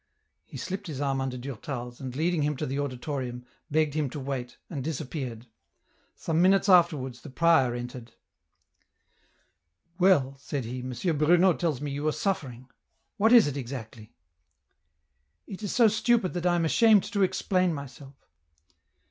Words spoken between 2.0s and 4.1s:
and leading him to the auditorium, begged him